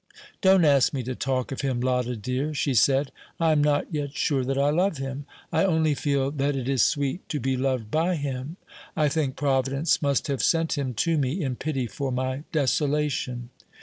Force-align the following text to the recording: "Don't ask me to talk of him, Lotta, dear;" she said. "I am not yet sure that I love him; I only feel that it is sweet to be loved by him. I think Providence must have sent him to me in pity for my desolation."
"Don't 0.41 0.65
ask 0.65 0.93
me 0.95 1.03
to 1.03 1.13
talk 1.13 1.51
of 1.51 1.61
him, 1.61 1.79
Lotta, 1.79 2.15
dear;" 2.15 2.55
she 2.55 2.73
said. 2.73 3.11
"I 3.39 3.51
am 3.51 3.63
not 3.63 3.93
yet 3.93 4.15
sure 4.15 4.43
that 4.43 4.57
I 4.57 4.71
love 4.71 4.97
him; 4.97 5.27
I 5.53 5.63
only 5.63 5.93
feel 5.93 6.31
that 6.31 6.55
it 6.55 6.67
is 6.67 6.81
sweet 6.81 7.29
to 7.29 7.39
be 7.39 7.55
loved 7.55 7.91
by 7.91 8.15
him. 8.15 8.57
I 8.97 9.09
think 9.09 9.35
Providence 9.35 10.01
must 10.01 10.25
have 10.25 10.41
sent 10.41 10.75
him 10.75 10.95
to 10.95 11.19
me 11.19 11.43
in 11.43 11.55
pity 11.55 11.85
for 11.85 12.11
my 12.11 12.45
desolation." 12.51 13.51